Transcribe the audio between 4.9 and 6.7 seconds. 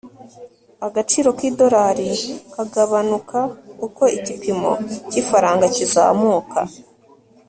cy'ifaranga kizamuka